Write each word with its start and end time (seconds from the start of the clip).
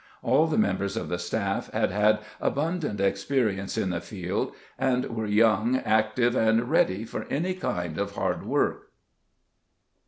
All 0.23 0.47
the 0.47 0.57
members 0.57 0.97
of 0.97 1.09
the 1.09 1.19
staff 1.19 1.71
had 1.73 1.91
had 1.91 2.21
abundant 2.39 2.99
ex 2.99 3.23
perience 3.23 3.79
in 3.79 3.91
the 3.91 4.01
field, 4.01 4.51
and 4.79 5.05
were 5.15 5.27
young, 5.27 5.75
active, 5.75 6.35
and 6.35 6.71
ready 6.71 7.05
for 7.05 7.27
any 7.29 7.53
kind 7.53 7.99
of 7.99 8.13
hard 8.15 8.43
work. 8.43 8.91